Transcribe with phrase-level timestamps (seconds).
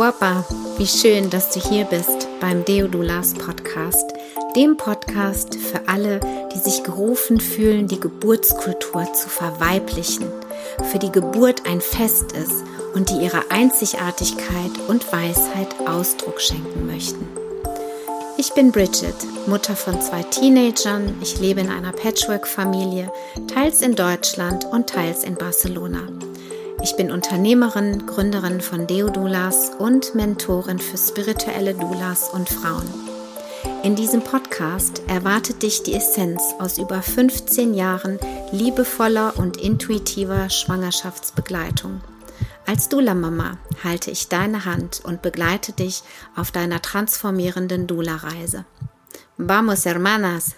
[0.00, 0.46] Guapa,
[0.78, 4.14] wie schön, dass du hier bist beim Deodulas Podcast,
[4.56, 6.20] dem Podcast für alle,
[6.54, 10.24] die sich gerufen fühlen, die Geburtskultur zu verweiblichen,
[10.90, 17.28] für die Geburt ein Fest ist und die ihrer Einzigartigkeit und Weisheit Ausdruck schenken möchten.
[18.38, 21.14] Ich bin Bridget, Mutter von zwei Teenagern.
[21.20, 23.12] Ich lebe in einer Patchwork-Familie,
[23.52, 26.08] teils in Deutschland und teils in Barcelona.
[26.82, 32.88] Ich bin Unternehmerin, Gründerin von Deodulas und Mentorin für spirituelle Doulas und Frauen.
[33.82, 38.18] In diesem Podcast erwartet dich die Essenz aus über 15 Jahren
[38.50, 42.00] liebevoller und intuitiver Schwangerschaftsbegleitung.
[42.66, 46.02] Als Dula-Mama halte ich deine Hand und begleite dich
[46.34, 48.64] auf deiner transformierenden Dula-Reise.
[49.36, 50.56] Vamos, hermanas!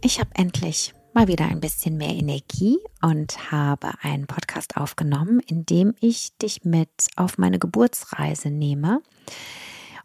[0.00, 5.66] Ich habe endlich mal wieder ein bisschen mehr Energie und habe einen Podcast aufgenommen, in
[5.66, 9.02] dem ich dich mit auf meine Geburtsreise nehme.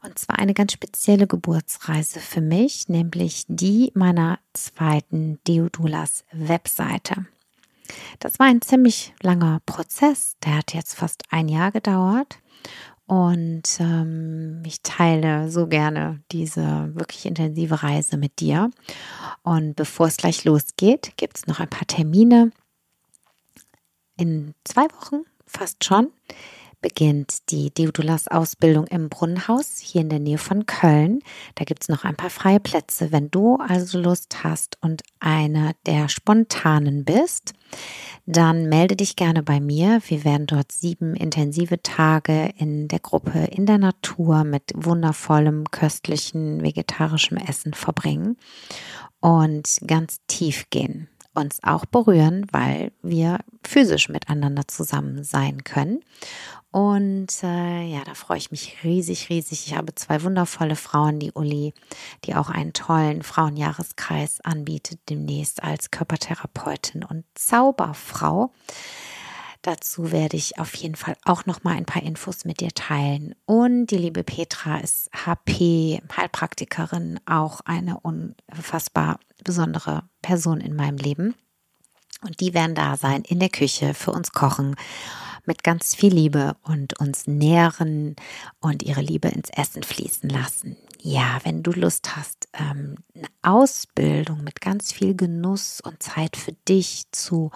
[0.04, 7.26] Und zwar eine ganz spezielle Geburtsreise für mich, nämlich die meiner zweiten Deodulas Webseite.
[8.20, 12.40] Das war ein ziemlich langer Prozess, der hat jetzt fast ein Jahr gedauert.
[13.08, 18.70] Und ähm, ich teile so gerne diese wirklich intensive Reise mit dir.
[19.44, 22.52] Und bevor es gleich losgeht, gibt es noch ein paar Termine.
[24.18, 26.12] In zwei Wochen, fast schon,
[26.82, 31.20] beginnt die Deodulas-Ausbildung im Brunnenhaus hier in der Nähe von Köln.
[31.56, 33.12] Da gibt es noch ein paar freie Plätze.
[33.12, 37.54] Wenn du also Lust hast und eine der Spontanen bist,
[38.26, 40.02] dann melde dich gerne bei mir.
[40.08, 46.62] Wir werden dort sieben intensive Tage in der Gruppe in der Natur mit wundervollem, köstlichen,
[46.62, 48.38] vegetarischem Essen verbringen
[49.20, 56.02] und ganz tief gehen uns auch berühren, weil wir physisch miteinander zusammen sein können.
[56.78, 59.66] Und äh, ja, da freue ich mich riesig, riesig.
[59.66, 61.74] Ich habe zwei wundervolle Frauen, die Uli,
[62.24, 68.54] die auch einen tollen Frauenjahreskreis anbietet, demnächst als Körpertherapeutin und Zauberfrau.
[69.64, 73.34] Dazu werde ich auf jeden Fall auch noch mal ein paar Infos mit dir teilen.
[73.48, 81.34] Und die liebe Petra ist HP Heilpraktikerin, auch eine unfassbar besondere Person in meinem Leben.
[82.22, 84.76] Und die werden da sein in der Küche für uns kochen
[85.48, 88.16] mit ganz viel Liebe und uns nähren
[88.60, 90.78] und ihre Liebe ins Essen fließen lassen.
[91.02, 96.54] Ja, wenn du Lust hast, ähm, eine Ausbildung mit ganz viel Genuss und Zeit für
[96.68, 97.52] dich zu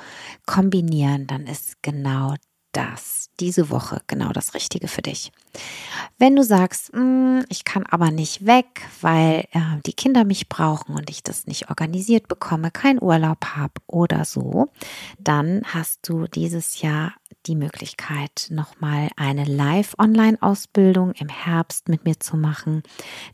[0.45, 2.35] kombinieren, dann ist genau
[2.71, 5.31] das diese Woche genau das Richtige für dich.
[6.17, 10.95] Wenn du sagst, hm, ich kann aber nicht weg, weil äh, die Kinder mich brauchen
[10.95, 14.69] und ich das nicht organisiert bekomme, keinen Urlaub habe oder so,
[15.19, 17.13] dann hast du dieses Jahr
[17.47, 22.83] die Möglichkeit, nochmal eine Live-Online-Ausbildung im Herbst mit mir zu machen.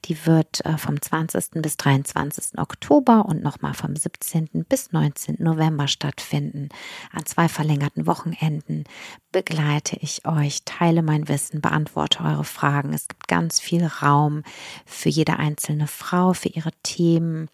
[0.06, 1.62] Die wird äh, vom 20.
[1.62, 2.58] bis 23.
[2.58, 4.66] Oktober und nochmal vom 17.
[4.68, 5.38] bis 19.
[5.40, 6.70] November stattfinden.
[7.12, 8.86] An zwei verlängerten Wochenenden
[9.32, 12.94] begleite ich euch, teile mein Wissen, beantworte eure Fragen.
[12.94, 14.44] Es gibt ganz viel Raum
[14.86, 17.50] für jede einzelne Frau, für ihre Themen.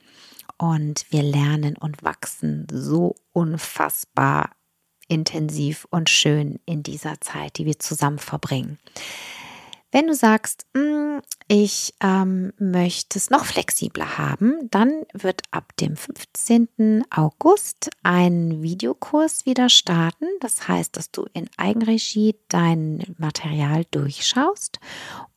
[0.57, 4.51] Und wir lernen und wachsen so unfassbar
[5.07, 8.77] intensiv und schön in dieser Zeit, die wir zusammen verbringen.
[9.93, 15.95] Wenn du sagst, mm, ich ähm, möchte es noch flexibler haben, dann wird ab dem
[15.95, 17.03] 15.
[17.11, 20.25] August ein Videokurs wieder starten.
[20.39, 24.79] Das heißt, dass du in Eigenregie dein Material durchschaust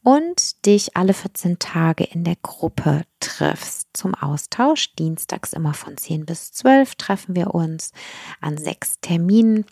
[0.03, 4.94] und dich alle 14 Tage in der Gruppe triffst zum Austausch.
[4.94, 7.93] Dienstags immer von 10 bis 12 treffen wir uns
[8.41, 9.67] an sechs Terminen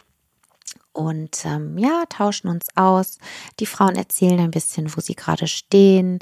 [0.95, 3.19] und ähm, ja, tauschen uns aus.
[3.61, 6.21] Die Frauen erzählen ein bisschen, wo sie gerade stehen,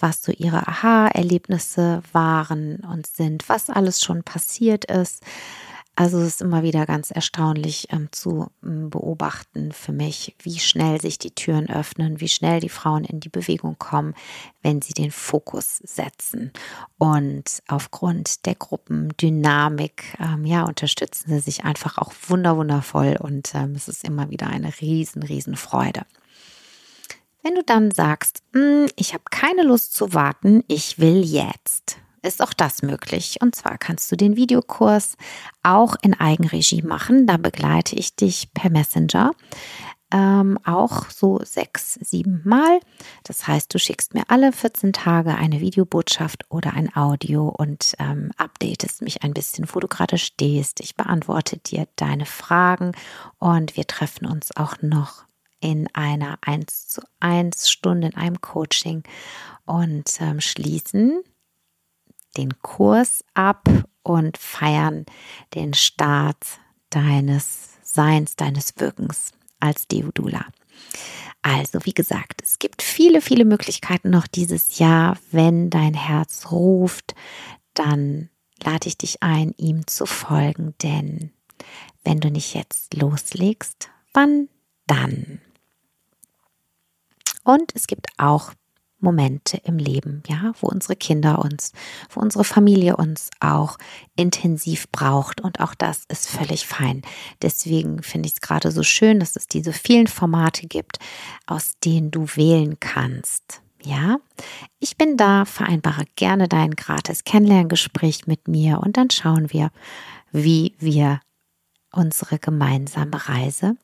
[0.00, 5.22] was so ihre Aha-Erlebnisse waren und sind, was alles schon passiert ist.
[5.96, 11.00] Also es ist immer wieder ganz erstaunlich ähm, zu ähm, beobachten für mich, wie schnell
[11.00, 14.14] sich die Türen öffnen, wie schnell die Frauen in die Bewegung kommen,
[14.62, 16.52] wenn sie den Fokus setzen.
[16.98, 23.86] Und aufgrund der Gruppendynamik, ähm, ja, unterstützen sie sich einfach auch wunderwundervoll und ähm, es
[23.86, 26.02] ist immer wieder eine riesen, riesen Freude.
[27.44, 32.42] Wenn du dann sagst, hm, ich habe keine Lust zu warten, ich will jetzt, ist
[32.42, 33.38] auch das möglich.
[33.40, 35.16] Und zwar kannst du den Videokurs
[35.62, 37.26] auch in Eigenregie machen.
[37.26, 39.32] Da begleite ich dich per Messenger.
[40.12, 42.78] Ähm, auch so sechs, sieben Mal.
[43.24, 48.30] Das heißt, du schickst mir alle 14 Tage eine Videobotschaft oder ein Audio und ähm,
[48.36, 50.80] updatest mich ein bisschen, wo du gerade stehst.
[50.80, 52.92] Ich beantworte dir deine Fragen
[53.38, 55.24] und wir treffen uns auch noch
[55.60, 59.02] in einer 1 zu 1 Stunde in einem Coaching
[59.64, 61.24] und ähm, schließen
[62.36, 63.68] den Kurs ab
[64.02, 65.06] und feiern
[65.54, 66.44] den Start
[66.90, 70.46] deines Seins, deines Wirkens als Deodula.
[71.42, 75.18] Also, wie gesagt, es gibt viele, viele Möglichkeiten noch dieses Jahr.
[75.30, 77.14] Wenn dein Herz ruft,
[77.74, 78.30] dann
[78.62, 81.32] lade ich dich ein, ihm zu folgen, denn
[82.02, 84.48] wenn du nicht jetzt loslegst, wann
[84.86, 85.40] dann?
[87.44, 88.52] Und es gibt auch
[89.04, 91.72] Momente im Leben, ja, wo unsere Kinder uns,
[92.10, 93.78] wo unsere Familie uns auch
[94.16, 95.40] intensiv braucht.
[95.40, 97.02] Und auch das ist völlig fein.
[97.42, 100.98] Deswegen finde ich es gerade so schön, dass es diese vielen Formate gibt,
[101.46, 103.60] aus denen du wählen kannst.
[103.82, 104.16] Ja,
[104.80, 109.70] ich bin da, vereinbare gerne dein gratis Kennenlerngespräch mit mir und dann schauen wir,
[110.32, 111.20] wie wir
[111.92, 113.76] unsere gemeinsame Reise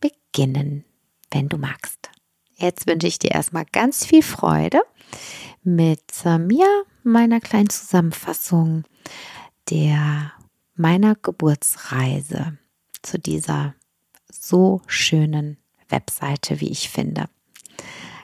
[0.00, 0.84] beginnen,
[1.30, 2.13] wenn du magst.
[2.56, 4.80] Jetzt wünsche ich dir erstmal ganz viel Freude
[5.62, 8.84] mit ähm, ja, meiner kleinen Zusammenfassung
[9.70, 10.32] der
[10.76, 12.58] meiner Geburtsreise
[13.02, 13.74] zu dieser
[14.30, 15.58] so schönen
[15.88, 17.26] Webseite, wie ich finde.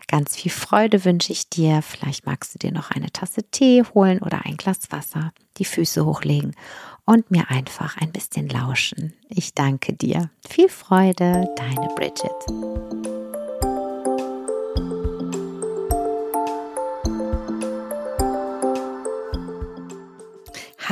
[0.08, 1.82] Ganz viel Freude wünsche ich dir.
[1.82, 6.04] Vielleicht magst du dir noch eine Tasse Tee holen oder ein Glas Wasser, die Füße
[6.04, 6.56] hochlegen
[7.04, 9.14] und mir einfach ein bisschen lauschen.
[9.28, 10.30] Ich danke dir.
[10.48, 13.39] Viel Freude, deine Bridget.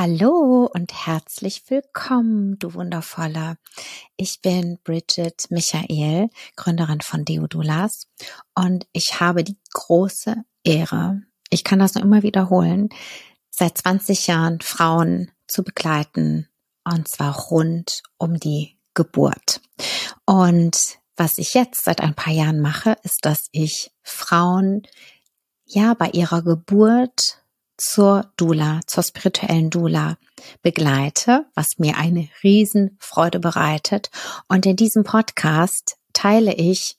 [0.01, 3.57] Hallo und herzlich willkommen, du Wundervoller.
[4.15, 8.07] Ich bin Bridget Michael, Gründerin von Deodulas
[8.55, 12.87] und ich habe die große Ehre, ich kann das nur immer wiederholen,
[13.49, 16.47] seit 20 Jahren Frauen zu begleiten
[16.85, 19.59] und zwar rund um die Geburt.
[20.23, 20.77] Und
[21.17, 24.83] was ich jetzt seit ein paar Jahren mache, ist, dass ich Frauen
[25.65, 27.38] ja bei ihrer Geburt
[27.79, 30.17] zur Dula, zur spirituellen Dula
[30.61, 34.11] begleite, was mir eine Riesenfreude bereitet.
[34.47, 36.97] Und in diesem Podcast teile ich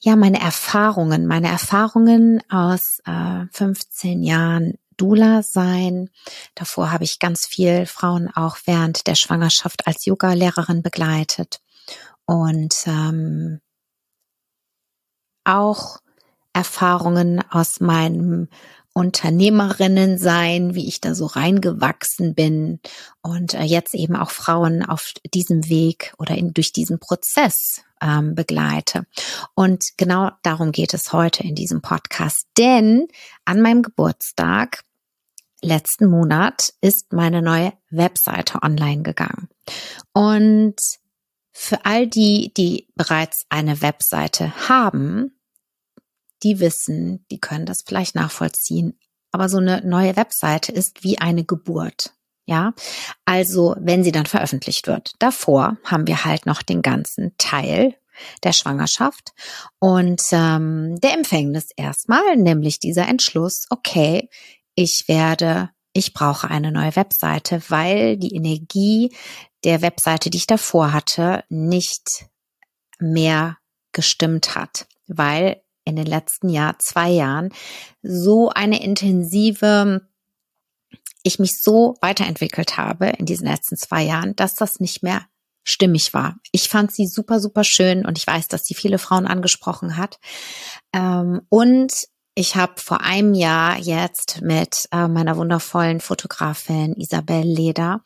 [0.00, 6.10] ja meine Erfahrungen, meine Erfahrungen aus äh, 15 Jahren Dula sein.
[6.54, 11.60] Davor habe ich ganz viel Frauen auch während der Schwangerschaft als Yoga-Lehrerin begleitet
[12.26, 13.60] und ähm,
[15.44, 15.98] auch
[16.52, 18.48] Erfahrungen aus meinem
[18.92, 22.80] Unternehmerinnen sein, wie ich da so reingewachsen bin
[23.22, 28.34] und äh, jetzt eben auch Frauen auf diesem Weg oder in, durch diesen Prozess ähm,
[28.34, 29.06] begleite.
[29.54, 33.06] Und genau darum geht es heute in diesem Podcast, denn
[33.44, 34.82] an meinem Geburtstag
[35.62, 39.48] letzten Monat ist meine neue Webseite online gegangen.
[40.12, 40.76] Und
[41.52, 45.37] für all die, die bereits eine Webseite haben,
[46.42, 48.98] die wissen, die können das vielleicht nachvollziehen.
[49.32, 52.14] Aber so eine neue Webseite ist wie eine Geburt.
[52.46, 52.72] Ja,
[53.26, 55.12] also wenn sie dann veröffentlicht wird.
[55.18, 57.94] Davor haben wir halt noch den ganzen Teil
[58.42, 59.32] der Schwangerschaft
[59.78, 64.28] und ähm, der Empfängnis erstmal, nämlich dieser Entschluss, okay,
[64.74, 69.14] ich werde, ich brauche eine neue Webseite, weil die Energie
[69.64, 72.26] der Webseite, die ich davor hatte, nicht
[72.98, 73.58] mehr
[73.92, 77.50] gestimmt hat, weil in den letzten Jahr, zwei Jahren
[78.02, 80.06] so eine intensive,
[81.22, 85.26] ich mich so weiterentwickelt habe in diesen letzten zwei Jahren, dass das nicht mehr
[85.64, 86.36] stimmig war.
[86.52, 90.18] Ich fand sie super, super schön und ich weiß, dass sie viele Frauen angesprochen hat.
[90.94, 91.92] Ähm, und
[92.34, 98.02] ich habe vor einem Jahr jetzt mit äh, meiner wundervollen Fotografin Isabel Leder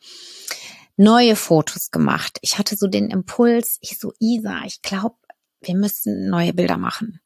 [0.97, 2.37] neue Fotos gemacht.
[2.41, 5.15] Ich hatte so den Impuls, ich so, Isa, ich glaube,
[5.63, 7.19] wir müssen neue Bilder machen.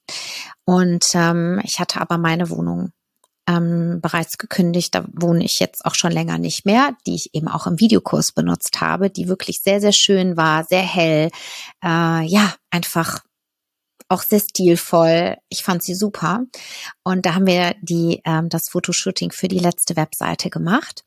[0.66, 2.92] Und ähm, ich hatte aber meine Wohnung
[3.48, 4.94] ähm, bereits gekündigt.
[4.94, 8.34] Da wohne ich jetzt auch schon länger nicht mehr, die ich eben auch im Videokurs
[8.34, 11.30] benutzt habe, die wirklich sehr, sehr schön war, sehr hell.
[11.84, 13.22] Äh, ja, einfach
[14.10, 15.38] auch sehr stilvoll.
[15.50, 16.46] Ich fand sie super.
[17.04, 21.04] Und da haben wir die, ähm, das Fotoshooting für die letzte Webseite gemacht.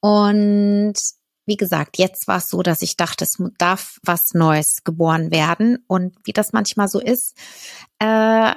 [0.00, 0.94] Und
[1.46, 5.84] wie gesagt, jetzt war es so, dass ich dachte, es darf was Neues geboren werden.
[5.86, 7.36] Und wie das manchmal so ist,
[7.98, 8.54] äh,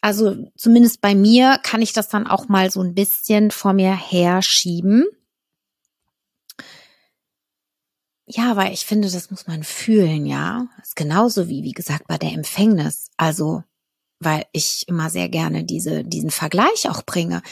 [0.00, 3.96] also zumindest bei mir kann ich das dann auch mal so ein bisschen vor mir
[3.96, 5.06] herschieben.
[8.26, 10.66] Ja, weil ich finde, das muss man fühlen, ja.
[10.78, 13.10] Das ist genauso wie, wie gesagt, bei der Empfängnis.
[13.16, 13.64] Also,
[14.20, 17.42] weil ich immer sehr gerne diese, diesen Vergleich auch bringe.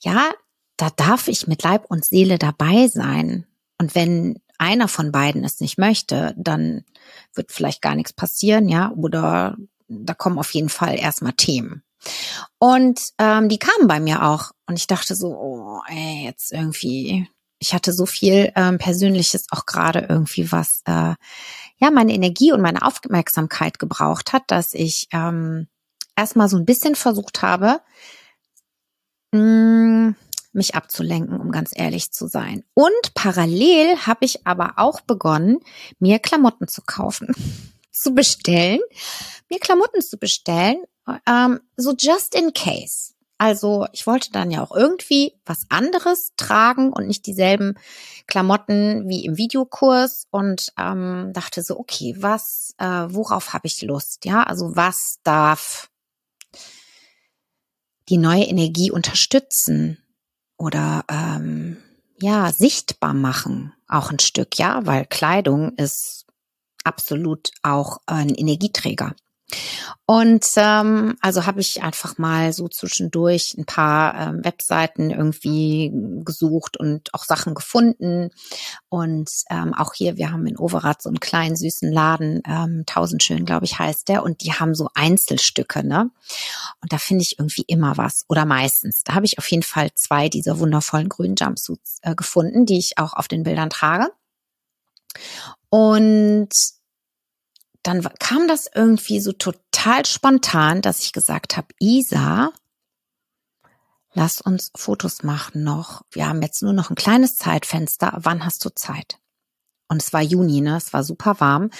[0.00, 0.30] Ja,
[0.76, 3.46] da darf ich mit Leib und Seele dabei sein.
[3.80, 6.84] Und wenn einer von beiden es nicht möchte, dann
[7.34, 9.56] wird vielleicht gar nichts passieren, ja, oder
[9.88, 11.82] da kommen auf jeden Fall erstmal Themen.
[12.58, 14.50] Und ähm, die kamen bei mir auch.
[14.66, 17.26] Und ich dachte so, oh, ey, jetzt irgendwie,
[17.58, 21.14] ich hatte so viel ähm, Persönliches auch gerade irgendwie, was äh,
[21.78, 25.68] ja meine Energie und meine Aufmerksamkeit gebraucht hat, dass ich ähm,
[26.16, 27.80] erstmal so ein bisschen versucht habe,
[29.32, 30.16] mh, mm,
[30.52, 32.64] mich abzulenken, um ganz ehrlich zu sein.
[32.74, 35.60] Und parallel habe ich aber auch begonnen,
[35.98, 37.34] mir Klamotten zu kaufen,
[37.92, 38.80] zu bestellen,
[39.48, 40.84] mir Klamotten zu bestellen,
[41.26, 43.14] ähm, so just in case.
[43.38, 47.78] Also ich wollte dann ja auch irgendwie was anderes tragen und nicht dieselben
[48.26, 54.26] Klamotten wie im Videokurs und ähm, dachte so, okay, was, äh, worauf habe ich Lust?
[54.26, 55.88] Ja, also was darf
[58.10, 59.96] die neue Energie unterstützen
[60.60, 61.78] oder ähm,
[62.20, 66.26] ja sichtbar machen, auch ein Stück, ja, weil Kleidung ist
[66.84, 69.14] absolut auch ein Energieträger.
[70.06, 75.92] Und ähm, also habe ich einfach mal so zwischendurch ein paar ähm, Webseiten irgendwie
[76.24, 78.30] gesucht und auch Sachen gefunden.
[78.88, 83.44] Und ähm, auch hier, wir haben in Overath so einen kleinen süßen Laden, ähm, Tausendschön,
[83.44, 84.24] glaube ich, heißt der.
[84.24, 86.10] Und die haben so Einzelstücke, ne?
[86.80, 89.02] Und da finde ich irgendwie immer was oder meistens.
[89.04, 92.98] Da habe ich auf jeden Fall zwei dieser wundervollen grünen Jumpsuits äh, gefunden, die ich
[92.98, 94.08] auch auf den Bildern trage.
[95.68, 96.50] Und
[97.82, 102.52] dann kam das irgendwie so total spontan, dass ich gesagt habe, Isa,
[104.12, 106.02] lass uns Fotos machen noch.
[106.10, 108.18] Wir haben jetzt nur noch ein kleines Zeitfenster.
[108.18, 109.18] Wann hast du Zeit?
[109.88, 110.76] Und es war Juni, ne?
[110.76, 111.70] Es war super warm.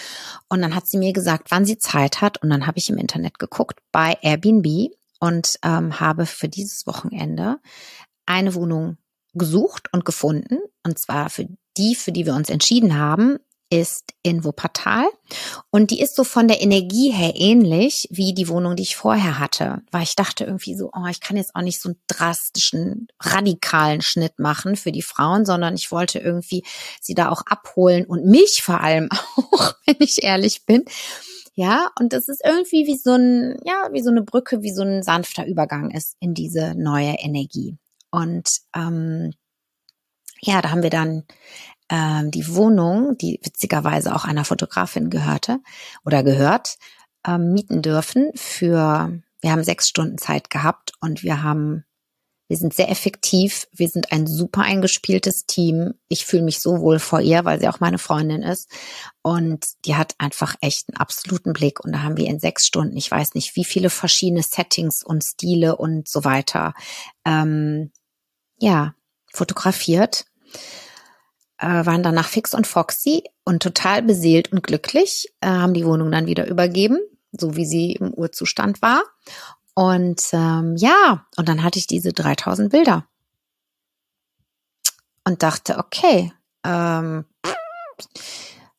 [0.49, 2.43] Und dann hat sie mir gesagt, wann sie Zeit hat.
[2.43, 4.91] Und dann habe ich im Internet geguckt bei Airbnb
[5.21, 7.61] und ähm, habe für dieses Wochenende
[8.27, 8.97] eine Wohnung
[9.35, 10.59] gesucht und gefunden.
[10.83, 13.39] Und zwar für die, für die wir uns entschieden haben,
[13.71, 15.09] ist in Wuppertal
[15.71, 19.39] und die ist so von der Energie her ähnlich wie die Wohnung, die ich vorher
[19.39, 23.07] hatte, weil ich dachte irgendwie so, oh, ich kann jetzt auch nicht so einen drastischen,
[23.21, 26.65] radikalen Schnitt machen für die Frauen, sondern ich wollte irgendwie
[27.01, 30.85] sie da auch abholen und mich vor allem auch, wenn ich ehrlich bin.
[31.55, 34.83] Ja, und das ist irgendwie wie so ein, ja, wie so eine Brücke, wie so
[34.83, 37.77] ein sanfter Übergang ist in diese neue Energie.
[38.11, 39.33] Und ähm,
[40.41, 41.25] ja, da haben wir dann
[41.91, 45.59] ähm, die Wohnung, die witzigerweise auch einer Fotografin gehörte
[46.05, 46.79] oder gehört,
[47.27, 51.85] ähm, mieten dürfen für, wir haben sechs Stunden Zeit gehabt und wir haben,
[52.47, 55.95] wir sind sehr effektiv, wir sind ein super eingespieltes Team.
[56.09, 58.71] Ich fühle mich so wohl vor ihr, weil sie auch meine Freundin ist.
[59.23, 61.79] Und die hat einfach echt einen absoluten Blick.
[61.85, 65.23] Und da haben wir in sechs Stunden, ich weiß nicht, wie viele verschiedene Settings und
[65.23, 66.75] Stile und so weiter,
[67.25, 67.93] ähm,
[68.59, 68.95] ja,
[69.33, 70.25] fotografiert
[71.61, 76.11] äh, waren danach fix und foxy und total beseelt und glücklich, äh, haben die Wohnung
[76.11, 76.99] dann wieder übergeben,
[77.33, 79.03] so wie sie im Urzustand war.
[79.75, 83.07] Und ähm, ja, und dann hatte ich diese 3000 Bilder
[85.25, 86.33] und dachte, okay,
[86.65, 87.25] ähm,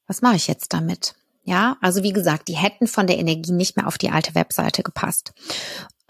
[0.08, 1.16] was mache ich jetzt damit?
[1.44, 4.84] Ja, also wie gesagt, die hätten von der Energie nicht mehr auf die alte Webseite
[4.84, 5.34] gepasst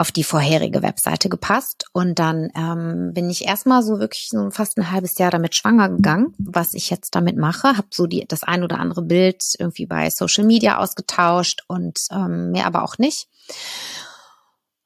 [0.02, 1.86] auf die vorherige Webseite gepasst.
[1.92, 5.90] Und dann ähm, bin ich erstmal so wirklich so fast ein halbes Jahr damit schwanger
[5.90, 7.76] gegangen, was ich jetzt damit mache.
[7.76, 12.50] Habe so die, das ein oder andere Bild irgendwie bei Social Media ausgetauscht und ähm,
[12.50, 13.28] mehr aber auch nicht.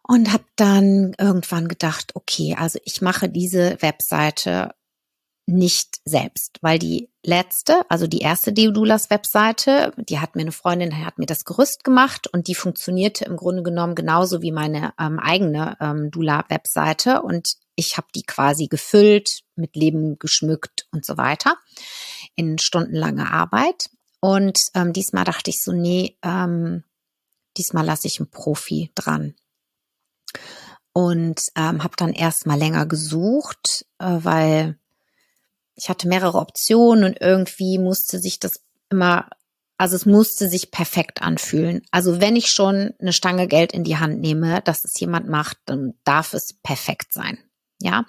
[0.03, 4.75] Und habe dann irgendwann gedacht, okay, also ich mache diese Webseite
[5.47, 11.07] nicht selbst, weil die letzte, also die erste Deodulas Webseite, die hat mir eine Freundin,
[11.07, 15.21] hat mir das Gerüst gemacht und die funktionierte im Grunde genommen genauso wie meine ähm,
[15.21, 21.17] eigene ähm, Dula Webseite und ich habe die quasi gefüllt, mit Leben geschmückt und so
[21.17, 21.57] weiter
[22.35, 23.91] in stundenlange Arbeit.
[24.21, 26.83] Und ähm, diesmal dachte ich so, nee, ähm,
[27.57, 29.35] diesmal lasse ich einen Profi dran.
[30.93, 34.79] Und ähm, habe dann erstmal länger gesucht, äh, weil
[35.77, 39.29] ich hatte mehrere Optionen und irgendwie musste sich das immer,
[39.79, 41.83] also es musste sich perfekt anfühlen.
[41.91, 45.59] Also wenn ich schon eine Stange Geld in die Hand nehme, dass es jemand macht,
[45.67, 47.39] dann darf es perfekt sein.
[47.79, 48.07] Ja,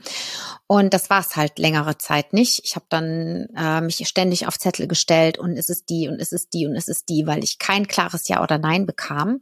[0.68, 2.62] und das war es halt längere Zeit nicht.
[2.64, 6.32] Ich habe dann äh, mich ständig auf Zettel gestellt und ist es die und ist
[6.32, 9.42] es die und ist es die, weil ich kein klares Ja oder Nein bekam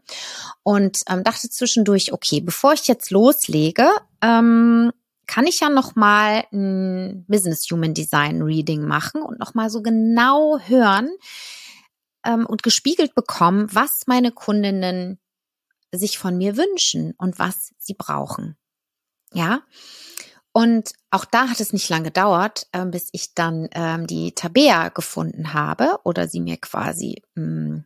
[0.64, 3.88] und ähm, dachte zwischendurch, okay, bevor ich jetzt loslege,
[4.24, 4.92] ähm,
[5.28, 9.82] kann ich ja noch mal ein Business Human Design Reading machen und noch mal so
[9.82, 11.10] genau hören
[12.26, 15.20] ähm, und gespiegelt bekommen, was meine Kundinnen
[15.92, 18.58] sich von mir wünschen und was sie brauchen.
[19.34, 19.62] Ja.
[20.52, 24.90] Und auch da hat es nicht lange gedauert, äh, bis ich dann ähm, die Tabea
[24.90, 27.86] gefunden habe oder sie mir quasi mh, hm,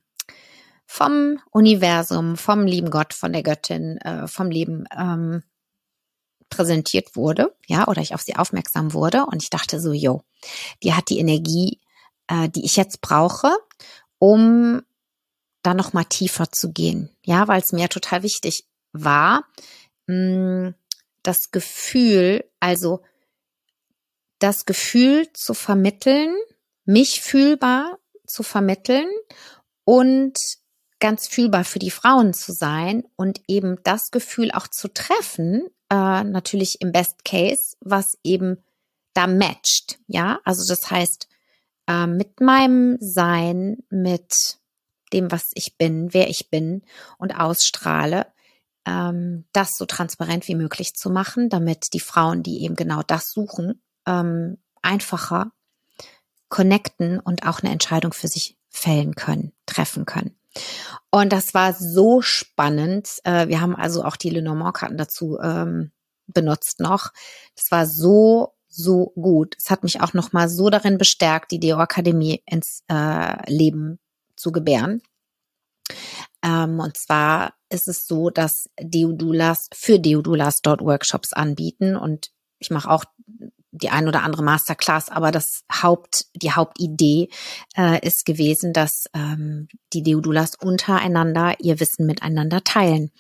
[0.85, 5.43] vom Universum, vom lieben Gott, von der Göttin, äh, vom Leben ähm,
[6.49, 10.23] präsentiert wurde, ja, oder ich auf sie aufmerksam wurde und ich dachte so, yo,
[10.83, 11.79] die hat die Energie,
[12.27, 13.51] äh, die ich jetzt brauche,
[14.17, 14.81] um
[15.63, 19.45] da noch mal tiefer zu gehen, ja, weil es mir total wichtig war,
[20.07, 20.75] mh, hm,
[21.23, 23.01] das Gefühl, also
[24.39, 26.33] das Gefühl zu vermitteln,
[26.85, 29.09] mich fühlbar zu vermitteln
[29.83, 30.37] und
[30.99, 36.23] ganz fühlbar für die Frauen zu sein und eben das Gefühl auch zu treffen, äh,
[36.23, 38.63] natürlich im Best Case, was eben
[39.13, 39.99] da matcht.
[40.07, 41.27] Ja, also das heißt,
[41.87, 44.57] äh, mit meinem Sein, mit
[45.13, 46.83] dem, was ich bin, wer ich bin
[47.17, 48.27] und ausstrahle,
[48.85, 53.31] ähm, das so transparent wie möglich zu machen, damit die Frauen, die eben genau das
[53.31, 55.51] suchen, ähm, einfacher
[56.49, 60.38] connecten und auch eine Entscheidung für sich fällen können, treffen können.
[61.11, 63.19] Und das war so spannend.
[63.23, 65.91] Äh, wir haben also auch die Lenormand-Karten dazu ähm,
[66.27, 67.11] benutzt noch.
[67.55, 69.55] Das war so, so gut.
[69.57, 73.99] Es hat mich auch noch mal so darin bestärkt, die Deo Akademie ins äh, Leben
[74.35, 75.01] zu gebären.
[76.43, 82.71] Ähm, und zwar ist es so, dass Deodulas für Deodulas dort Workshops anbieten und ich
[82.71, 83.05] mache auch
[83.81, 87.29] die ein oder andere Masterclass, aber das Haupt, die Hauptidee
[87.77, 93.11] äh, ist gewesen, dass ähm, die Deodulas untereinander ihr Wissen miteinander teilen.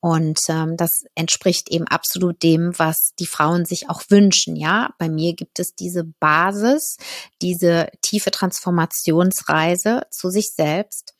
[0.00, 4.56] Und ähm, das entspricht eben absolut dem, was die Frauen sich auch wünschen.
[4.56, 6.96] Ja, bei mir gibt es diese Basis,
[7.42, 11.14] diese tiefe Transformationsreise zu sich selbst.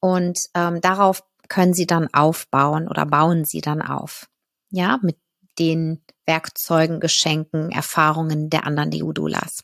[0.00, 4.28] Und ähm, darauf können sie dann aufbauen oder bauen sie dann auf.
[4.70, 5.16] Ja, mit
[5.60, 9.62] den Werkzeugen, Geschenken, Erfahrungen der anderen Deudulas.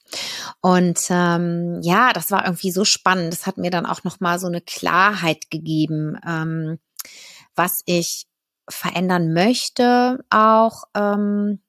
[0.61, 3.33] Und ähm, ja, das war irgendwie so spannend.
[3.33, 6.79] Das hat mir dann auch noch mal so eine Klarheit gegeben, ähm,
[7.55, 8.27] was ich
[8.69, 10.85] verändern möchte auch.
[10.95, 11.61] Ähm,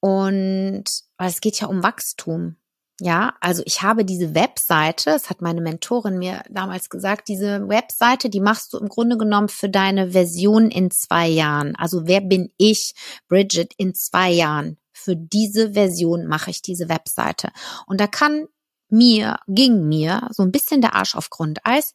[0.00, 0.84] und
[1.16, 2.56] weil es geht ja um Wachstum.
[3.00, 8.28] Ja, also ich habe diese Webseite, das hat meine Mentorin mir damals gesagt, diese Webseite,
[8.28, 11.76] die machst du im Grunde genommen für deine Version in zwei Jahren.
[11.76, 12.94] Also wer bin ich,
[13.28, 14.78] Bridget, in zwei Jahren?
[14.92, 17.50] Für diese Version mache ich diese Webseite.
[17.86, 18.48] Und da kann
[18.90, 21.94] mir, ging mir so ein bisschen der Arsch auf Grundeis,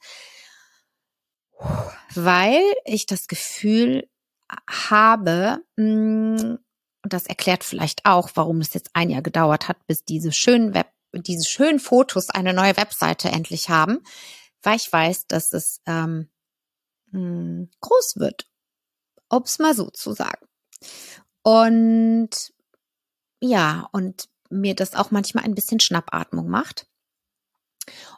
[2.16, 4.08] weil ich das Gefühl
[4.70, 6.58] habe, mm,
[7.04, 10.74] und das erklärt vielleicht auch, warum es jetzt ein Jahr gedauert hat, bis diese schönen
[10.74, 14.04] Web diese schönen Fotos eine neue Webseite endlich haben,
[14.62, 16.30] weil ich weiß, dass es ähm,
[17.12, 18.48] hm, groß wird,
[19.30, 20.46] um es mal so zu sagen.
[21.44, 22.54] Und
[23.42, 26.88] ja, und mir das auch manchmal ein bisschen Schnappatmung macht.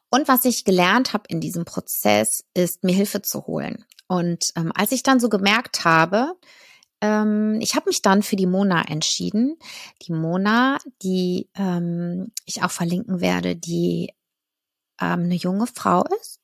[0.09, 3.85] Und was ich gelernt habe in diesem Prozess, ist mir Hilfe zu holen.
[4.07, 6.33] Und ähm, als ich dann so gemerkt habe,
[7.01, 9.57] ähm, ich habe mich dann für die Mona entschieden.
[10.03, 14.13] Die Mona, die ähm, ich auch verlinken werde, die
[14.99, 16.39] ähm, eine junge Frau ist.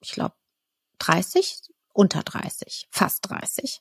[0.00, 0.34] Ich glaube
[0.98, 3.80] 30, unter 30, fast 30.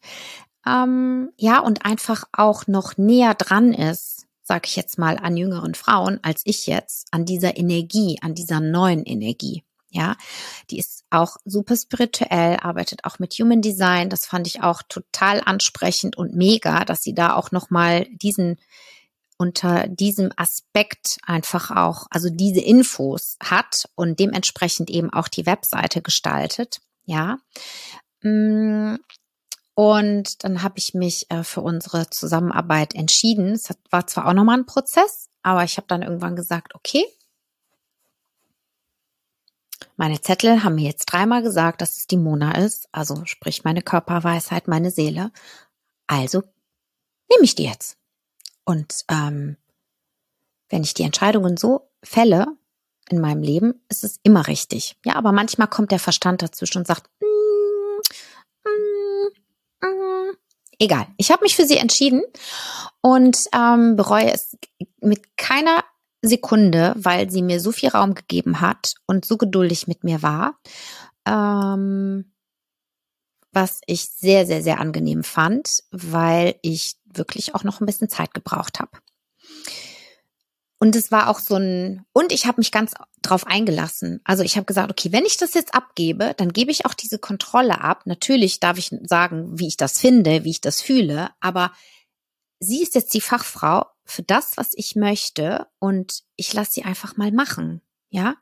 [0.65, 5.75] Ähm, ja, und einfach auch noch näher dran ist, sag ich jetzt mal, an jüngeren
[5.75, 9.63] Frauen als ich jetzt, an dieser Energie, an dieser neuen Energie.
[9.93, 10.15] Ja,
[10.69, 14.09] die ist auch super spirituell, arbeitet auch mit Human Design.
[14.09, 18.57] Das fand ich auch total ansprechend und mega, dass sie da auch nochmal diesen
[19.37, 26.03] unter diesem Aspekt einfach auch, also diese Infos hat und dementsprechend eben auch die Webseite
[26.03, 26.79] gestaltet.
[27.05, 27.39] Ja.
[28.21, 28.97] Mm,
[29.73, 33.53] und dann habe ich mich äh, für unsere Zusammenarbeit entschieden.
[33.53, 37.03] Es war zwar auch nochmal ein Prozess, aber ich habe dann irgendwann gesagt, okay,
[40.01, 43.83] meine Zettel haben mir jetzt dreimal gesagt, dass es die Mona ist, also sprich meine
[43.83, 45.31] Körperweisheit, meine Seele.
[46.07, 46.41] Also
[47.29, 47.97] nehme ich die jetzt.
[48.65, 49.57] Und ähm,
[50.69, 52.47] wenn ich die Entscheidungen so fälle
[53.11, 54.97] in meinem Leben, ist es immer richtig.
[55.05, 60.35] Ja, aber manchmal kommt der Verstand dazwischen und sagt, mm, mm, mm.
[60.79, 61.05] egal.
[61.17, 62.23] Ich habe mich für sie entschieden
[63.01, 64.57] und ähm, bereue es
[64.99, 65.83] mit keiner
[66.21, 70.59] Sekunde, weil sie mir so viel Raum gegeben hat und so geduldig mit mir war,
[71.25, 72.31] ähm,
[73.51, 78.33] was ich sehr, sehr, sehr angenehm fand, weil ich wirklich auch noch ein bisschen Zeit
[78.33, 78.91] gebraucht habe.
[80.79, 84.19] Und es war auch so ein, und ich habe mich ganz drauf eingelassen.
[84.23, 87.19] Also ich habe gesagt, okay, wenn ich das jetzt abgebe, dann gebe ich auch diese
[87.19, 88.03] Kontrolle ab.
[88.05, 91.71] Natürlich darf ich sagen, wie ich das finde, wie ich das fühle, aber
[92.59, 97.17] sie ist jetzt die Fachfrau für das, was ich möchte und ich lasse sie einfach
[97.17, 97.81] mal machen
[98.13, 98.35] ja,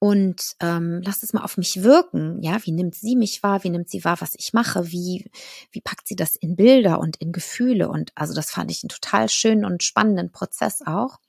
[0.00, 3.70] und ähm, lass es mal auf mich wirken, ja, wie nimmt sie mich wahr, wie
[3.70, 5.30] nimmt sie wahr, was ich mache, wie,
[5.70, 7.88] wie packt sie das in Bilder und in Gefühle?
[7.88, 11.20] Und also das fand ich einen total schönen und spannenden Prozess auch.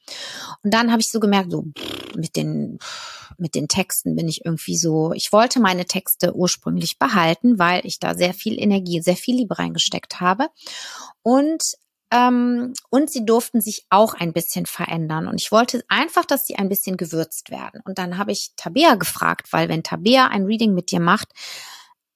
[0.64, 1.66] Und dann habe ich so gemerkt, so
[2.16, 2.80] mit den,
[3.38, 8.00] mit den Texten bin ich irgendwie so, ich wollte meine Texte ursprünglich behalten, weil ich
[8.00, 10.48] da sehr viel Energie, sehr viel Liebe reingesteckt habe.
[11.22, 11.76] Und
[12.14, 15.28] ähm, und sie durften sich auch ein bisschen verändern.
[15.28, 17.82] Und ich wollte einfach, dass sie ein bisschen gewürzt werden.
[17.86, 21.30] Und dann habe ich Tabea gefragt, weil wenn Tabea ein Reading mit dir macht,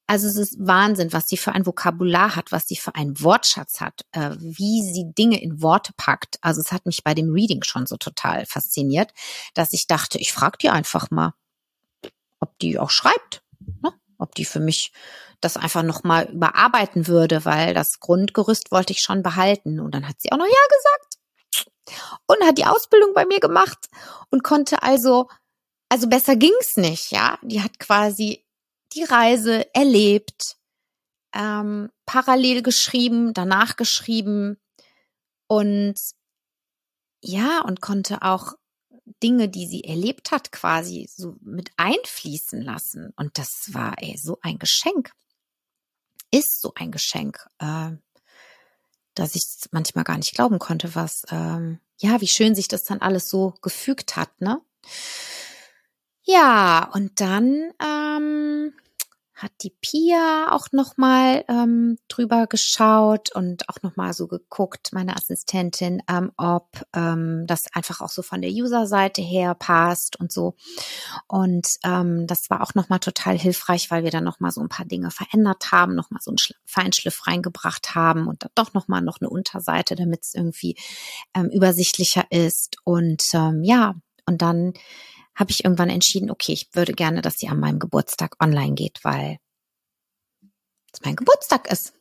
[0.06, 3.82] also es ist Wahnsinn, was sie für ein Vokabular hat, was sie für einen Wortschatz
[3.82, 6.38] hat, äh, wie sie Dinge in Worte packt.
[6.42, 9.12] Also es hat mich bei dem Reading schon so total fasziniert,
[9.56, 11.34] dass ich dachte, ich frage die einfach mal,
[12.40, 13.42] ob die auch schreibt.
[14.18, 14.92] Ob die für mich
[15.42, 19.80] das einfach nochmal überarbeiten würde, weil das Grundgerüst wollte ich schon behalten.
[19.80, 21.18] Und dann hat sie auch noch Ja gesagt
[22.26, 23.88] und hat die Ausbildung bei mir gemacht
[24.30, 25.28] und konnte also,
[25.90, 27.38] also besser ging's nicht, ja.
[27.42, 28.46] Die hat quasi
[28.94, 30.58] die Reise erlebt,
[31.34, 34.58] ähm, parallel geschrieben, danach geschrieben
[35.48, 35.96] und
[37.22, 38.54] ja, und konnte auch
[39.24, 43.14] Dinge, die sie erlebt hat, quasi so mit einfließen lassen.
[43.16, 45.12] Und das war ey, so ein Geschenk.
[46.32, 47.92] Ist so ein Geschenk, äh,
[49.16, 53.02] dass ich manchmal gar nicht glauben konnte, was, ähm, ja, wie schön sich das dann
[53.02, 54.62] alles so gefügt hat, ne?
[56.24, 58.74] Ja, und dann ähm,
[59.38, 66.02] hat die Pia auch nochmal ähm, drüber geschaut und auch nochmal so geguckt, meine Assistentin,
[66.10, 70.56] ähm, ob ähm, das einfach auch so von der User-Seite her passt und so.
[71.28, 74.88] Und ähm, das war auch nochmal total hilfreich, weil wir dann nochmal so ein paar
[74.88, 79.30] Dinge verändert haben, nochmal so einen Feinschliff reingebracht haben und dann doch nochmal noch eine
[79.30, 80.76] Unterseite, damit es irgendwie
[81.36, 82.78] ähm, übersichtlicher ist.
[82.84, 83.93] Und ähm, ja,
[84.26, 84.73] und dann
[85.38, 89.00] habe ich irgendwann entschieden, okay, ich würde gerne, dass sie an meinem Geburtstag online geht,
[89.04, 89.38] weil
[90.91, 91.93] es mein Geburtstag ist.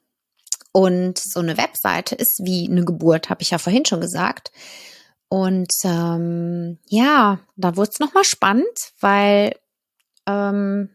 [0.73, 4.51] Und so eine Webseite ist wie eine Geburt, habe ich ja vorhin schon gesagt.
[5.29, 9.55] Und ähm, ja, da wurde es nochmal spannend, weil
[10.27, 10.91] ähm,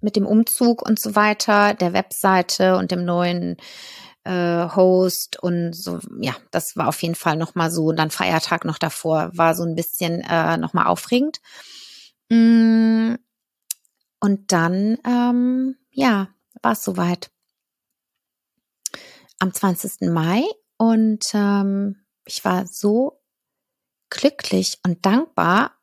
[0.00, 3.56] mit dem Umzug und so weiter, der Webseite und dem neuen
[4.24, 7.86] äh, Host und so, ja, das war auf jeden Fall nochmal so.
[7.86, 11.38] Und dann Feiertag noch davor war so ein bisschen äh, nochmal aufregend.
[12.30, 13.14] Mm,
[14.20, 16.28] und dann, ähm, ja,
[16.62, 17.30] war es soweit.
[19.38, 20.10] Am 20.
[20.10, 20.44] Mai
[20.78, 23.20] und ähm, ich war so
[24.10, 25.76] glücklich und dankbar,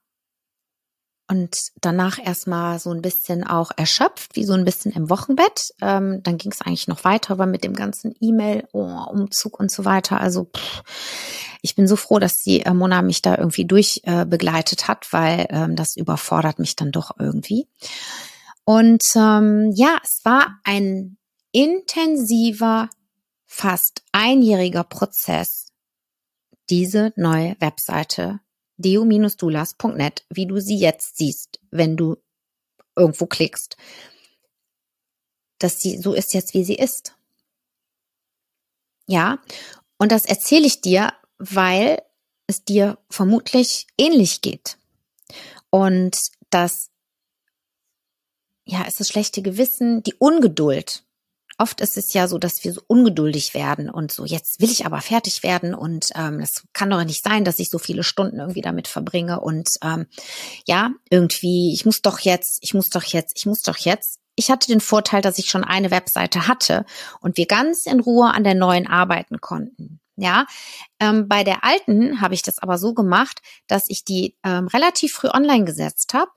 [1.33, 5.73] und danach erstmal so ein bisschen auch erschöpft, wie so ein bisschen im Wochenbett.
[5.81, 10.19] Ähm, dann ging es eigentlich noch weiter, aber mit dem ganzen E-Mail-Umzug und so weiter.
[10.19, 10.83] Also pff,
[11.63, 15.07] ich bin so froh, dass die äh, Mona mich da irgendwie durch äh, begleitet hat,
[15.11, 17.69] weil ähm, das überfordert mich dann doch irgendwie.
[18.65, 21.17] Und ähm, ja, es war ein
[21.53, 22.89] intensiver,
[23.45, 25.67] fast einjähriger Prozess,
[26.69, 28.41] diese neue Webseite
[28.77, 32.17] deo-dulas.net, wie du sie jetzt siehst, wenn du
[32.95, 33.77] irgendwo klickst,
[35.59, 37.15] dass sie so ist jetzt, wie sie ist.
[39.07, 39.39] Ja,
[39.97, 41.13] und das erzähle ich dir,
[41.51, 42.01] weil
[42.47, 44.77] es dir vermutlich ähnlich geht.
[45.69, 46.17] Und
[46.49, 46.89] das,
[48.65, 51.03] ja, ist das schlechte Gewissen, die Ungeduld,
[51.57, 54.85] oft ist es ja so, dass wir so ungeduldig werden und so, jetzt will ich
[54.85, 58.39] aber fertig werden und ähm, das kann doch nicht sein, dass ich so viele Stunden
[58.39, 60.07] irgendwie damit verbringe und ähm,
[60.65, 64.19] ja, irgendwie, ich muss doch jetzt, ich muss doch jetzt, ich muss doch jetzt.
[64.35, 66.85] Ich hatte den Vorteil, dass ich schon eine Webseite hatte
[67.21, 69.99] und wir ganz in Ruhe an der neuen arbeiten konnten.
[70.15, 70.45] Ja,
[70.99, 75.13] ähm, bei der alten habe ich das aber so gemacht, dass ich die ähm, relativ
[75.13, 76.31] früh online gesetzt habe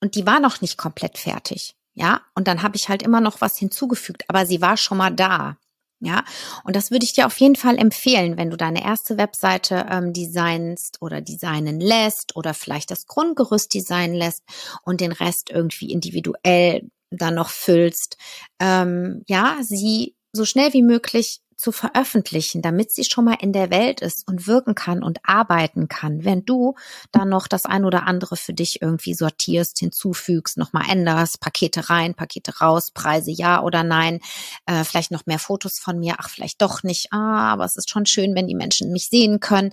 [0.00, 1.74] und die war noch nicht komplett fertig.
[1.94, 5.10] Ja, und dann habe ich halt immer noch was hinzugefügt, aber sie war schon mal
[5.10, 5.56] da.
[6.00, 6.24] Ja,
[6.64, 10.12] und das würde ich dir auf jeden Fall empfehlen, wenn du deine erste Webseite ähm,
[10.12, 14.42] designst oder designen lässt oder vielleicht das Grundgerüst designen lässt
[14.82, 18.18] und den Rest irgendwie individuell dann noch füllst.
[18.60, 23.70] Ähm, ja, sie so schnell wie möglich zu veröffentlichen, damit sie schon mal in der
[23.70, 26.24] Welt ist und wirken kann und arbeiten kann.
[26.24, 26.74] Wenn du
[27.12, 32.14] dann noch das ein oder andere für dich irgendwie sortierst, hinzufügst, nochmal änderst, Pakete rein,
[32.14, 34.18] Pakete raus, Preise ja oder nein,
[34.66, 37.88] äh, vielleicht noch mehr Fotos von mir, ach, vielleicht doch nicht, ah, aber es ist
[37.88, 39.72] schon schön, wenn die Menschen mich sehen können.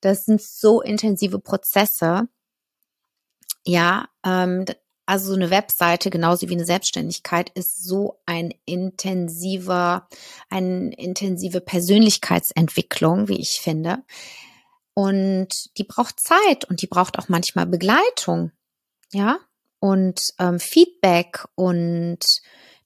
[0.00, 2.28] Das sind so intensive Prozesse.
[3.66, 4.64] Ja, ähm,
[5.06, 10.08] also so eine Webseite, genauso wie eine Selbstständigkeit, ist so ein intensiver,
[10.48, 14.02] eine intensive Persönlichkeitsentwicklung, wie ich finde.
[14.94, 18.52] Und die braucht Zeit und die braucht auch manchmal Begleitung,
[19.12, 19.38] ja,
[19.80, 22.20] und ähm, Feedback und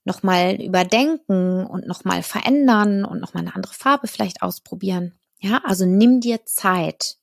[0.03, 5.17] nochmal überdenken und nochmal verändern und nochmal eine andere Farbe vielleicht ausprobieren.
[5.39, 7.17] Ja, also nimm dir Zeit.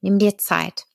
[0.00, 0.87] Nimm dir Zeit.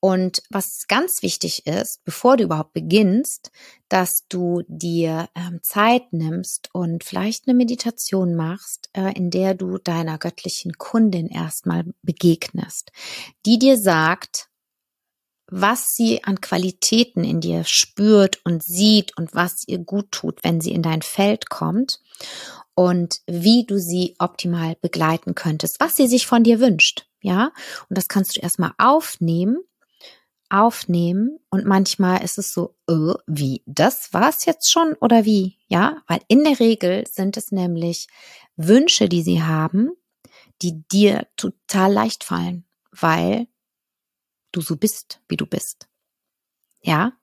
[0.00, 3.50] Und was ganz wichtig ist, bevor du überhaupt beginnst,
[3.88, 9.78] dass du dir ähm, Zeit nimmst und vielleicht eine Meditation machst, äh, in der du
[9.78, 12.92] deiner göttlichen Kundin erstmal begegnest,
[13.46, 14.48] die dir sagt,
[15.46, 20.60] was sie an Qualitäten in dir spürt und sieht und was ihr gut tut, wenn
[20.60, 22.00] sie in dein Feld kommt
[22.74, 27.06] und wie du sie optimal begleiten könntest, was sie sich von dir wünscht.
[27.24, 27.52] Ja,
[27.88, 29.56] und das kannst du erstmal aufnehmen,
[30.50, 35.56] aufnehmen und manchmal ist es so, äh, wie, das war's jetzt schon oder wie?
[35.66, 38.08] Ja, weil in der Regel sind es nämlich
[38.56, 39.92] Wünsche, die sie haben,
[40.60, 43.46] die dir total leicht fallen, weil
[44.52, 45.88] du so bist, wie du bist.
[46.82, 47.14] Ja,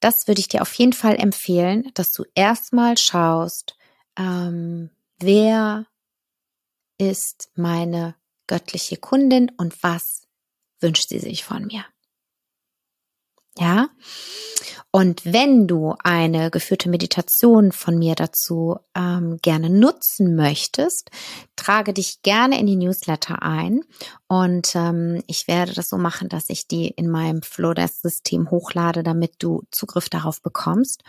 [0.00, 3.78] das würde ich dir auf jeden Fall empfehlen, dass du erstmal schaust,
[4.18, 5.86] ähm, wer
[6.98, 8.14] ist meine
[8.52, 10.26] göttliche Kundin und was
[10.78, 11.86] wünscht sie sich von mir.
[13.56, 13.88] Ja.
[14.90, 21.10] Und wenn du eine geführte Meditation von mir dazu ähm, gerne nutzen möchtest,
[21.56, 23.80] trage dich gerne in die Newsletter ein.
[24.28, 29.36] Und ähm, ich werde das so machen, dass ich die in meinem Flowdesk-System hochlade, damit
[29.38, 31.02] du Zugriff darauf bekommst.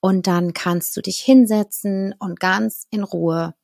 [0.00, 3.54] Und dann kannst du dich hinsetzen und ganz in Ruhe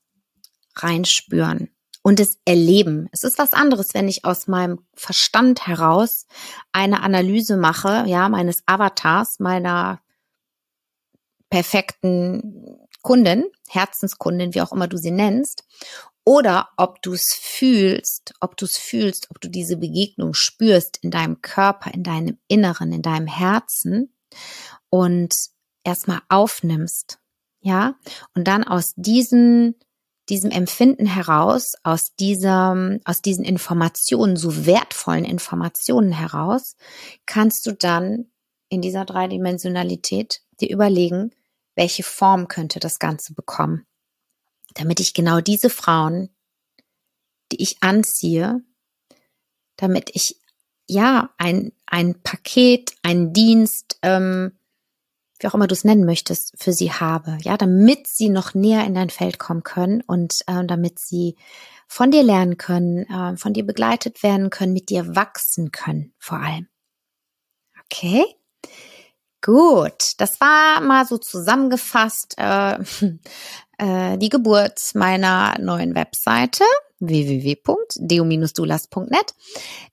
[0.76, 1.75] reinspüren
[2.06, 3.08] und es erleben.
[3.10, 6.28] Es ist was anderes, wenn ich aus meinem Verstand heraus
[6.70, 10.00] eine Analyse mache, ja, meines Avatars, meiner
[11.50, 15.64] perfekten Kundin, Herzenskundin, wie auch immer du sie nennst,
[16.24, 21.10] oder ob du es fühlst, ob du es fühlst, ob du diese Begegnung spürst in
[21.10, 24.14] deinem Körper, in deinem Inneren, in deinem Herzen
[24.90, 25.34] und
[25.82, 27.18] erstmal aufnimmst,
[27.62, 27.96] ja,
[28.36, 29.74] und dann aus diesen
[30.28, 36.76] diesem Empfinden heraus, aus dieser, aus diesen Informationen, so wertvollen Informationen heraus,
[37.26, 38.26] kannst du dann
[38.68, 41.30] in dieser Dreidimensionalität dir überlegen,
[41.76, 43.86] welche Form könnte das Ganze bekommen,
[44.74, 46.30] damit ich genau diese Frauen,
[47.52, 48.62] die ich anziehe,
[49.76, 50.40] damit ich
[50.88, 54.58] ja ein ein Paket, ein Dienst, ähm,
[55.38, 58.84] wie auch immer du es nennen möchtest, für sie habe, ja, damit sie noch näher
[58.84, 61.36] in dein Feld kommen können und äh, damit sie
[61.86, 66.38] von dir lernen können, äh, von dir begleitet werden können, mit dir wachsen können, vor
[66.38, 66.68] allem.
[67.84, 68.24] Okay?
[69.42, 72.78] Gut, das war mal so zusammengefasst äh,
[73.78, 76.64] äh, die Geburt meiner neuen Webseite
[76.98, 79.34] www.deo-dulas.net,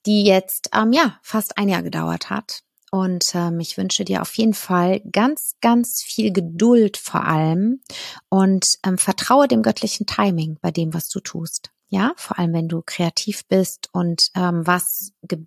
[0.05, 4.37] die jetzt ähm, ja fast ein Jahr gedauert hat und ähm, ich wünsche dir auf
[4.37, 7.81] jeden Fall ganz, ganz viel Geduld vor allem
[8.29, 11.71] und ähm, vertraue dem göttlichen Timing bei dem, was du tust.
[11.87, 15.39] Ja, vor allem wenn du kreativ bist und ähm, was ge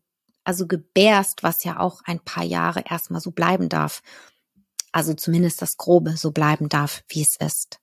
[0.42, 4.02] also gebärst, was ja auch ein paar Jahre erstmal so bleiben darf.
[4.90, 7.78] Also zumindest das Grobe so bleiben darf, wie es ist.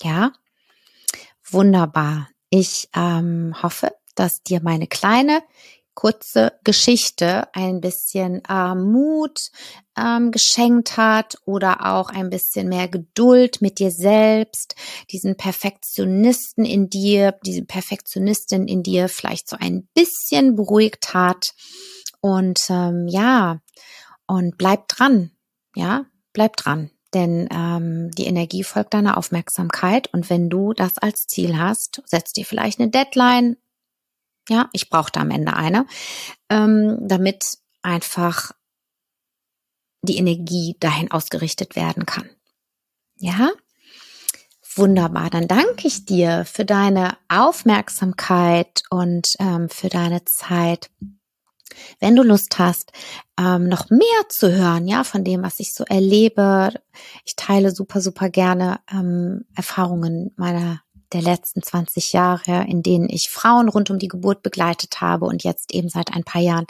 [0.00, 0.32] Ja,
[1.50, 2.28] wunderbar.
[2.50, 5.42] Ich ähm, hoffe, dass dir meine kleine
[5.94, 9.50] kurze Geschichte ein bisschen äh, Mut
[9.96, 14.74] ähm, geschenkt hat oder auch ein bisschen mehr Geduld mit dir selbst,
[15.10, 21.54] diesen Perfektionisten in dir, diese Perfektionistin in dir vielleicht so ein bisschen beruhigt hat.
[22.20, 23.60] Und ähm, ja,
[24.26, 25.32] und bleib dran,
[25.74, 26.90] ja, bleib dran.
[27.14, 30.08] Denn ähm, die Energie folgt deiner Aufmerksamkeit.
[30.14, 33.56] Und wenn du das als Ziel hast, setz dir vielleicht eine Deadline,
[34.48, 35.86] ja, ich brauchte am Ende eine,
[36.48, 37.44] ähm, damit
[37.82, 38.52] einfach
[40.02, 42.28] die Energie dahin ausgerichtet werden kann.
[43.16, 43.50] Ja,
[44.74, 45.30] wunderbar.
[45.30, 50.90] Dann danke ich dir für deine Aufmerksamkeit und ähm, für deine Zeit.
[52.00, 52.92] Wenn du Lust hast,
[53.38, 56.72] ähm, noch mehr zu hören, ja, von dem, was ich so erlebe,
[57.24, 63.30] ich teile super, super gerne ähm, Erfahrungen meiner der letzten 20 Jahre, in denen ich
[63.30, 66.66] Frauen rund um die Geburt begleitet habe und jetzt eben seit ein paar Jahren.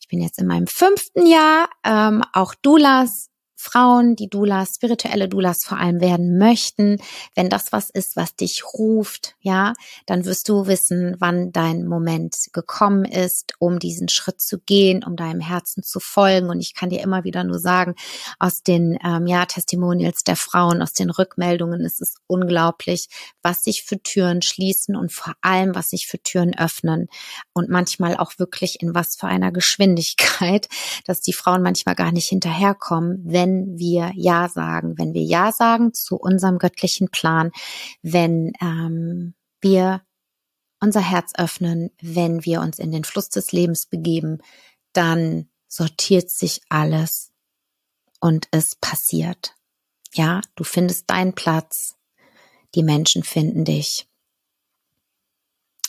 [0.00, 5.64] Ich bin jetzt in meinem fünften Jahr, ähm, auch Doulas Frauen, die Doulas, spirituelle Doulas
[5.64, 6.98] vor allem werden möchten,
[7.34, 9.72] wenn das was ist, was dich ruft, ja,
[10.04, 15.16] dann wirst du wissen, wann dein Moment gekommen ist, um diesen Schritt zu gehen, um
[15.16, 16.50] deinem Herzen zu folgen.
[16.50, 17.94] Und ich kann dir immer wieder nur sagen,
[18.38, 23.08] aus den ähm, ja, Testimonials der Frauen, aus den Rückmeldungen ist es unglaublich,
[23.42, 27.08] was sich für Türen schließen und vor allem, was sich für Türen öffnen.
[27.54, 30.68] Und manchmal auch wirklich in was für einer Geschwindigkeit,
[31.06, 35.92] dass die Frauen manchmal gar nicht hinterherkommen, wenn wir Ja sagen, wenn wir Ja sagen
[35.92, 37.50] zu unserem göttlichen Plan,
[38.02, 40.02] wenn ähm, wir
[40.80, 44.38] unser Herz öffnen, wenn wir uns in den Fluss des Lebens begeben,
[44.92, 47.32] dann sortiert sich alles
[48.20, 49.54] und es passiert.
[50.12, 51.96] Ja, du findest deinen Platz,
[52.74, 54.08] die Menschen finden dich.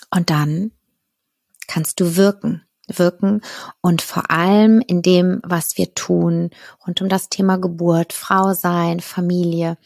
[0.10, 0.72] Und dann
[1.68, 3.42] kannst du wirken wirken
[3.82, 6.50] und vor allem in dem, was wir tun,
[6.86, 9.78] rund um das Thema Geburt, Frau sein, Familie,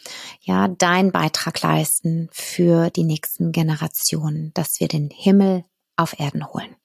[0.42, 5.64] ja, deinen Beitrag leisten für die nächsten Generationen, dass wir den Himmel
[5.96, 6.76] auf Erden holen.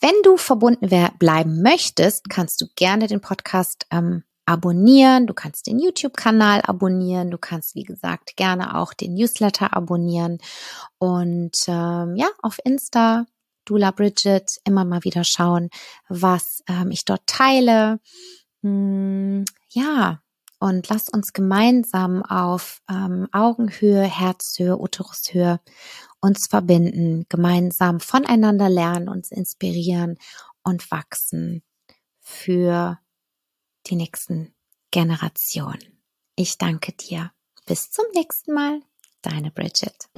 [0.00, 0.88] Wenn du verbunden
[1.18, 5.26] bleiben möchtest, kannst du gerne den Podcast ähm, abonnieren.
[5.26, 7.30] Du kannst den YouTube-Kanal abonnieren.
[7.30, 10.38] Du kannst, wie gesagt, gerne auch den Newsletter abonnieren.
[10.98, 13.26] Und ähm, ja, auf Insta
[13.64, 15.70] Dula Bridget immer mal wieder schauen,
[16.08, 18.00] was ähm, ich dort teile.
[18.62, 20.20] Hm, ja,
[20.58, 25.60] und lass uns gemeinsam auf ähm, Augenhöhe, Herzhöhe, Uterushöhe
[26.20, 30.16] uns verbinden, gemeinsam voneinander lernen, uns inspirieren
[30.62, 31.62] und wachsen
[32.18, 32.98] für
[33.86, 34.54] die nächsten
[34.90, 36.02] Generationen.
[36.34, 37.30] Ich danke dir.
[37.66, 38.80] Bis zum nächsten Mal.
[39.20, 40.08] Deine Bridget.